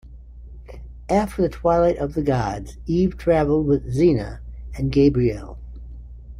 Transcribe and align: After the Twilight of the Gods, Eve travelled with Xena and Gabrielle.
After 1.11 1.43
the 1.43 1.49
Twilight 1.49 1.97
of 1.97 2.15
the 2.15 2.23
Gods, 2.23 2.77
Eve 2.87 3.19
travelled 3.19 3.67
with 3.67 3.93
Xena 3.95 4.39
and 4.75 4.91
Gabrielle. 4.91 5.59